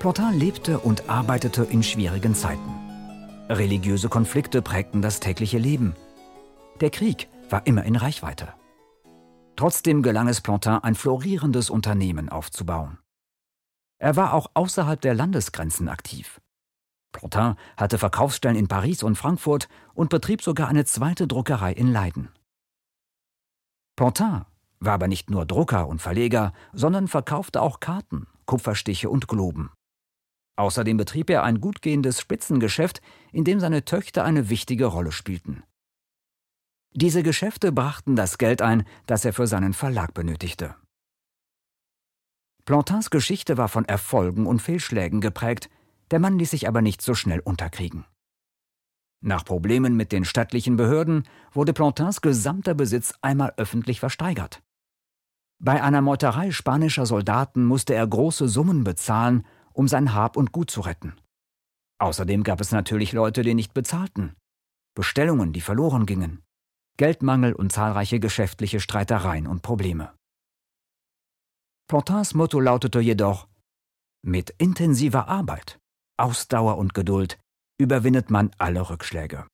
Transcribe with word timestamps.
Plantin 0.00 0.32
lebte 0.32 0.78
und 0.78 1.10
arbeitete 1.10 1.62
in 1.62 1.82
schwierigen 1.82 2.34
Zeiten. 2.34 2.70
Religiöse 3.50 4.08
Konflikte 4.08 4.62
prägten 4.62 5.02
das 5.02 5.20
tägliche 5.20 5.58
Leben. 5.58 5.94
Der 6.80 6.88
Krieg 6.88 7.28
war 7.50 7.66
immer 7.66 7.84
in 7.84 7.96
Reichweite. 7.96 8.48
Trotzdem 9.56 10.02
gelang 10.02 10.26
es 10.26 10.40
Plantin, 10.40 10.78
ein 10.82 10.94
florierendes 10.94 11.68
Unternehmen 11.68 12.30
aufzubauen. 12.30 12.96
Er 13.98 14.16
war 14.16 14.32
auch 14.32 14.50
außerhalb 14.54 14.98
der 15.02 15.12
Landesgrenzen 15.12 15.90
aktiv. 15.90 16.40
Plantin 17.12 17.56
hatte 17.76 17.98
Verkaufsstellen 17.98 18.56
in 18.56 18.68
Paris 18.68 19.02
und 19.02 19.16
Frankfurt 19.16 19.68
und 19.92 20.08
betrieb 20.08 20.40
sogar 20.40 20.68
eine 20.68 20.86
zweite 20.86 21.26
Druckerei 21.26 21.74
in 21.74 21.92
Leiden. 21.92 22.30
Plantin 23.96 24.46
war 24.78 24.94
aber 24.94 25.08
nicht 25.08 25.28
nur 25.28 25.44
Drucker 25.44 25.88
und 25.88 26.00
Verleger, 26.00 26.54
sondern 26.72 27.06
verkaufte 27.06 27.60
auch 27.60 27.80
Karten, 27.80 28.28
Kupferstiche 28.46 29.10
und 29.10 29.28
Globen. 29.28 29.70
Außerdem 30.60 30.98
betrieb 30.98 31.30
er 31.30 31.42
ein 31.42 31.62
gut 31.62 31.80
gehendes 31.80 32.20
Spitzengeschäft, 32.20 33.00
in 33.32 33.44
dem 33.44 33.60
seine 33.60 33.86
Töchter 33.86 34.24
eine 34.24 34.50
wichtige 34.50 34.84
Rolle 34.84 35.10
spielten. 35.10 35.62
Diese 36.92 37.22
Geschäfte 37.22 37.72
brachten 37.72 38.14
das 38.14 38.36
Geld 38.36 38.60
ein, 38.60 38.84
das 39.06 39.24
er 39.24 39.32
für 39.32 39.46
seinen 39.46 39.72
Verlag 39.72 40.12
benötigte. 40.12 40.74
Plantins 42.66 43.08
Geschichte 43.08 43.56
war 43.56 43.68
von 43.68 43.86
Erfolgen 43.86 44.44
und 44.44 44.60
Fehlschlägen 44.60 45.22
geprägt, 45.22 45.70
der 46.10 46.18
Mann 46.18 46.38
ließ 46.38 46.50
sich 46.50 46.68
aber 46.68 46.82
nicht 46.82 47.00
so 47.00 47.14
schnell 47.14 47.40
unterkriegen. 47.40 48.04
Nach 49.22 49.46
Problemen 49.46 49.96
mit 49.96 50.12
den 50.12 50.26
stattlichen 50.26 50.76
Behörden 50.76 51.26
wurde 51.54 51.72
Plantins 51.72 52.20
gesamter 52.20 52.74
Besitz 52.74 53.14
einmal 53.22 53.54
öffentlich 53.56 53.98
versteigert. 53.98 54.62
Bei 55.58 55.82
einer 55.82 56.02
Meuterei 56.02 56.50
spanischer 56.50 57.06
Soldaten 57.06 57.64
musste 57.64 57.94
er 57.94 58.06
große 58.06 58.46
Summen 58.46 58.84
bezahlen, 58.84 59.46
um 59.80 59.88
sein 59.88 60.12
Hab 60.12 60.36
und 60.36 60.52
Gut 60.52 60.70
zu 60.70 60.82
retten. 60.82 61.18
Außerdem 62.02 62.42
gab 62.42 62.60
es 62.60 62.70
natürlich 62.70 63.12
Leute, 63.12 63.40
die 63.40 63.54
nicht 63.54 63.72
bezahlten, 63.72 64.36
Bestellungen, 64.94 65.54
die 65.54 65.62
verloren 65.62 66.04
gingen, 66.04 66.42
Geldmangel 66.98 67.54
und 67.54 67.72
zahlreiche 67.72 68.20
geschäftliche 68.20 68.80
Streitereien 68.80 69.46
und 69.46 69.62
Probleme. 69.62 70.14
Plantins 71.88 72.34
Motto 72.34 72.60
lautete 72.60 73.00
jedoch 73.00 73.48
Mit 74.22 74.50
intensiver 74.58 75.28
Arbeit, 75.28 75.78
Ausdauer 76.18 76.76
und 76.76 76.92
Geduld 76.92 77.38
überwindet 77.80 78.28
man 78.28 78.50
alle 78.58 78.90
Rückschläge. 78.90 79.48